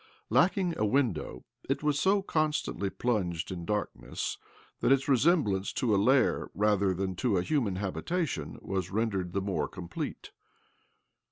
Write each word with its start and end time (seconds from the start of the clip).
Lacking 0.31 0.75
a 0.79 0.83
window, 0.83 1.45
it 1.69 1.83
was 1.83 1.99
so 1.99 2.23
constantly 2.23 2.89
plunged 2.89 3.51
in 3.51 3.65
darkness 3.65 4.39
that 4.79 4.91
its 4.91 5.07
resemblance 5.07 5.71
to 5.73 5.93
a 5.93 5.97
lair 5.97 6.49
rather 6.55 6.95
than 6.95 7.15
to 7.17 7.37
a 7.37 7.43
human 7.43 7.75
habitation 7.75 8.57
was 8.63 8.89
rendered 8.89 9.33
the 9.33 9.41
more 9.41 9.67
complete. 9.67 10.31